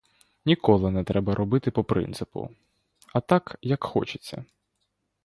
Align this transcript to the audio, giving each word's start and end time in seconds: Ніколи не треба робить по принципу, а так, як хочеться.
Ніколи 0.45 0.91
не 0.91 1.03
треба 1.03 1.35
робить 1.35 1.73
по 1.73 1.83
принципу, 1.83 2.49
а 3.13 3.19
так, 3.21 3.57
як 3.61 3.83
хочеться. 3.83 4.45